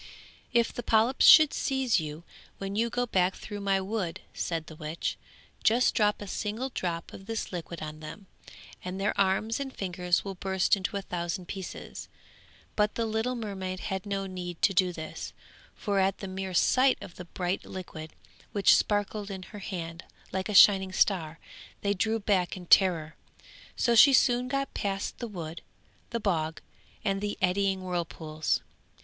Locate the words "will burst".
10.25-10.75